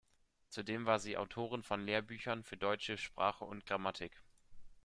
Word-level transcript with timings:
Zudem 0.49 0.87
war 0.87 0.97
sie 0.97 1.15
Autorin 1.15 1.61
von 1.61 1.85
Lehrbüchern 1.85 2.43
für 2.43 2.57
deutsche 2.57 2.97
Sprache 2.97 3.45
und 3.45 3.67
Grammatik. 3.67 4.19